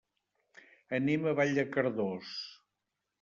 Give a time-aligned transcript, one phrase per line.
[0.99, 2.31] Anem a Vall de Cardós.